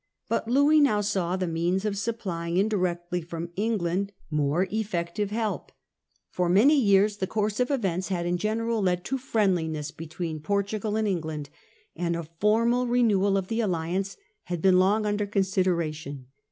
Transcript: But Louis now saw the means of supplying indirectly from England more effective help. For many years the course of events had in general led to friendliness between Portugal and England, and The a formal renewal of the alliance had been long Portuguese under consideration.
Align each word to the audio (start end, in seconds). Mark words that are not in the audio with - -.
But 0.29 0.47
Louis 0.47 0.79
now 0.79 1.01
saw 1.01 1.35
the 1.35 1.45
means 1.45 1.85
of 1.85 1.95
supplying 1.95 2.57
indirectly 2.57 3.21
from 3.21 3.51
England 3.55 4.13
more 4.31 4.67
effective 4.71 5.29
help. 5.29 5.71
For 6.31 6.49
many 6.49 6.73
years 6.75 7.17
the 7.17 7.27
course 7.27 7.59
of 7.59 7.69
events 7.69 8.07
had 8.07 8.25
in 8.25 8.37
general 8.39 8.81
led 8.81 9.05
to 9.05 9.19
friendliness 9.19 9.91
between 9.91 10.39
Portugal 10.39 10.95
and 10.95 11.07
England, 11.07 11.51
and 11.95 12.15
The 12.15 12.21
a 12.21 12.27
formal 12.39 12.87
renewal 12.87 13.37
of 13.37 13.47
the 13.47 13.59
alliance 13.61 14.17
had 14.45 14.59
been 14.59 14.79
long 14.79 15.03
Portuguese 15.03 15.09
under 15.09 15.27
consideration. 15.27 16.25